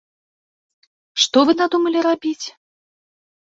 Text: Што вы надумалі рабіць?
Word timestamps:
Што 1.25 1.39
вы 1.51 1.57
надумалі 1.61 1.99
рабіць? 2.09 2.45